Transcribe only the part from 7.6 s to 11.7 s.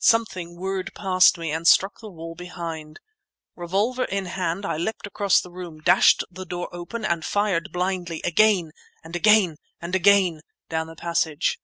blindly—again—and again—and again—down the passage.